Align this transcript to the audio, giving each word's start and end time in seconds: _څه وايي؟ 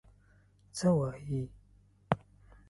_څه 0.77 0.89
وايي؟ 0.97 1.41